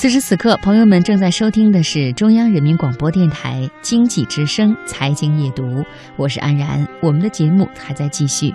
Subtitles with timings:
[0.00, 5.64] 此时此刻，朋友们正在收听的是中央人民广播电台经济之声《财经夜读》，
[6.16, 6.86] 我是安然。
[7.02, 8.54] 我们的节目还在继续。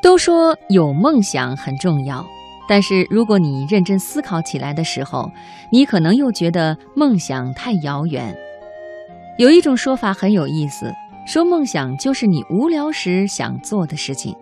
[0.00, 2.24] 都说有梦想很重要，
[2.68, 5.28] 但是如果你认真思考起来的时候，
[5.72, 8.32] 你可能又觉得梦想太遥远。
[9.36, 10.94] 有一种说法很有意思，
[11.26, 14.32] 说梦想就是你无聊时想做的事情。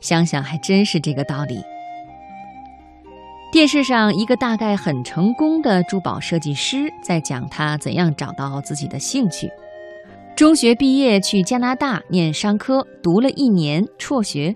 [0.00, 1.60] 想想还真是这个道理。
[3.54, 9.48] 电视上一个大概很成功的珠宝设计师在讲他怎样找到自己的兴趣。
[10.34, 14.52] 中学毕业去加拿大念商科，读了一年辍学，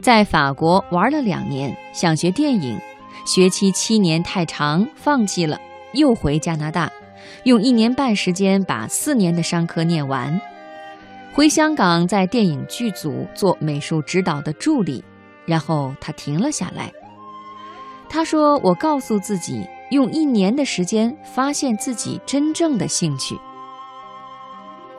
[0.00, 2.80] 在法国玩了两年，想学电影，
[3.26, 5.60] 学期七年太长，放弃了，
[5.92, 6.90] 又回加拿大，
[7.44, 10.40] 用一年半时间把四年的商科念完。
[11.34, 15.04] 回香港在电影剧组做美术指导的助理，
[15.44, 16.90] 然后他停了下来。
[18.10, 23.38] 他说：“我告诉自己，用一年的时间发现自己真正的兴趣。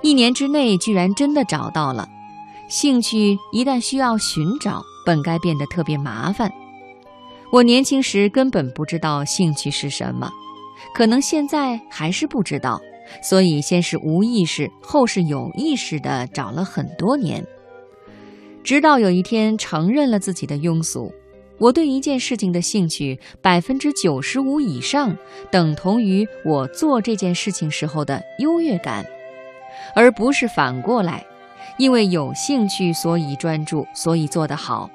[0.02, 2.08] 一年之内，居然真的找到了
[2.70, 3.38] 兴趣。
[3.52, 6.52] 一旦需要寻找，本该变得特别麻烦。
[7.52, 10.30] 我年轻时根本不知道兴趣是什么，
[10.94, 12.80] 可能现在还是不知道。
[13.24, 17.44] 所以，先是无意识，后是有意识的找了很多年，
[18.64, 21.12] 直到有一天承认了自己的庸俗。”
[21.60, 25.18] 我对一件事情的兴趣百分之九十五以上，
[25.52, 29.06] 等同于我做这件事情时候的优越感，
[29.94, 31.26] 而不是反过来，
[31.78, 34.90] 因为有兴趣所以专注，所以做得好。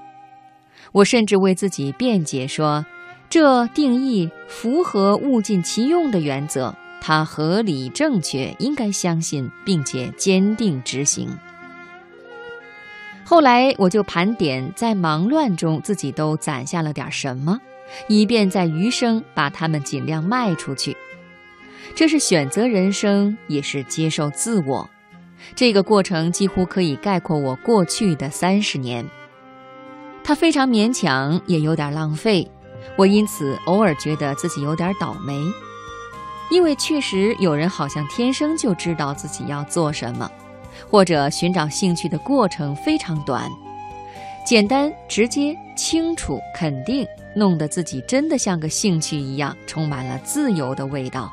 [0.92, 2.86] 我甚至为自己辩解说，
[3.28, 11.28] 这定义符合物尽其用的原则，它合理正确，应该相信并且坚定执行。
[13.24, 17.58] 后来我就盘点，在忙乱中自己都攒下了点什么，
[18.06, 20.96] 以便在余生把它们尽量卖出去。
[21.94, 24.88] 这是选择人生，也是接受自我。
[25.54, 29.04] 这个过程几乎可以概括我过去的三十年。
[30.22, 32.50] 它非常勉强，也有点浪费。
[32.96, 35.40] 我因此偶尔觉得自己有点倒霉，
[36.50, 40.30] 因为确实有人好像天生就知道自己要做什么。
[40.90, 43.50] 或者寻找兴趣的过程非常短，
[44.46, 51.30] 简单、直接、清楚、肯定，弄得自己真的像个兴趣一样，充满了自由的味道。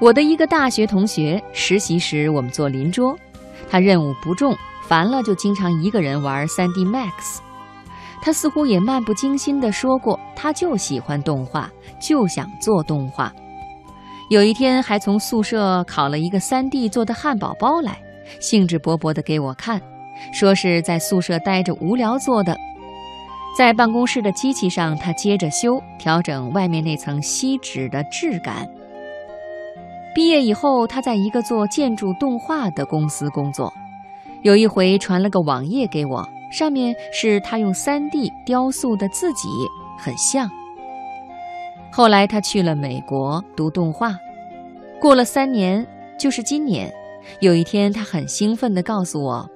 [0.00, 3.14] 我的一个大学同学实习时，我们做邻桌，
[3.68, 7.38] 他任务不重，烦了就经常一个人玩 3D Max。
[8.22, 11.70] 他似乎也漫不经心地说过，他就喜欢动画，
[12.00, 13.32] 就想做动画。
[14.30, 18.00] 有一天，还从宿舍烤了一个 3D 做的汉堡包来，
[18.38, 19.82] 兴致勃勃地给我看，
[20.32, 22.56] 说是在宿舍待着无聊做的。
[23.58, 28.68] 在办公室的机器上，他接着修，调整外面那层锡纸的质感。
[30.14, 33.72] 毕业以后，他在一个做建筑动画的公司工作。
[34.42, 39.48] 有一回传了个网页给我，上面是他用 3D 雕塑的自己，
[39.98, 40.48] 很像。
[41.92, 44.16] 后来他去了美国读动画，
[45.00, 45.86] 过了三年，
[46.18, 46.92] 就是今年，
[47.40, 49.50] 有一天他很兴奋地告诉我，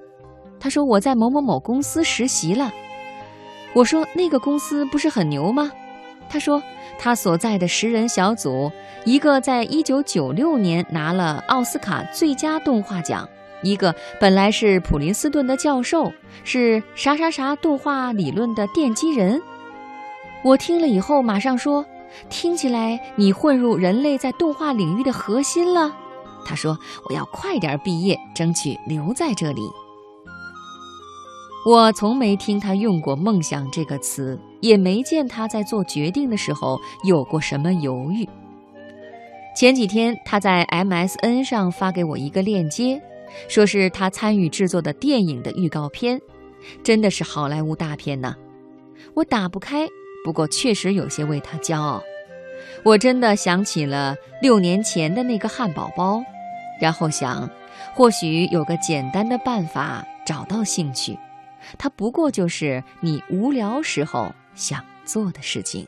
[0.58, 2.72] 他说我在某某某公司实习了。
[3.72, 5.70] 我说那个公司不是很牛吗？
[6.28, 6.60] 他说
[6.98, 8.70] 他所在的十人小组，
[9.04, 13.28] 一个在一九九六年拿了奥斯卡最佳动画奖，
[13.62, 16.12] 一个本来是普林斯顿的教授，
[16.42, 19.40] 是啥啥啥动画理论的奠基人。
[20.42, 21.86] 我听了以后马上说。
[22.28, 25.94] 听起来你混入人类在动画领域的核心了，
[26.44, 29.62] 他说：“我要快点毕业，争取留在这里。”
[31.66, 38.28] 我从没听他用过“梦想”这个词，也没见他在做决定的时候有过什么犹豫。
[39.56, 43.00] 前几天他在 MSN 上发给我一个链接，
[43.48, 46.20] 说是他参与制作的电影的预告片，
[46.82, 48.36] 真的是好莱坞大片呢。
[49.14, 49.88] 我打不开。
[50.24, 52.02] 不过确实有些为他骄傲，
[52.82, 56.25] 我真的想起了六年前的那个汉堡包，
[56.81, 57.49] 然后想，
[57.94, 61.19] 或许有个简单的办法找到兴趣，
[61.76, 65.87] 它不过就是你无聊时候想做的事情。